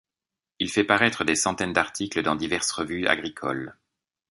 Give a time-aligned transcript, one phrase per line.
[0.57, 3.77] Il fait paraître des centaines d’articles dans diverses revues agricoles.